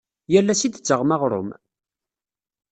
Yal 0.31 0.51
ass 0.53 0.61
i 0.63 0.67
d-tettaɣem 0.69 1.13
aɣrum? 1.15 1.49